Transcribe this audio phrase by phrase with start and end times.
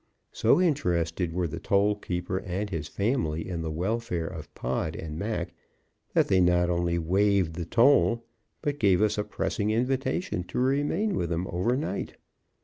[0.31, 4.95] So interested were the toll gate keeper and his family in the welfare of Pod
[4.95, 5.53] and Mac
[6.15, 8.23] that they not only waived the toll,
[8.63, 12.15] but gave us a pressing invitation to remain with them over night.